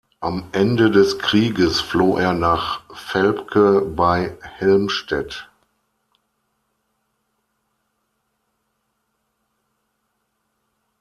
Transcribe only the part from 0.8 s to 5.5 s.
des Krieges floh er nach Velpke bei Helmstedt.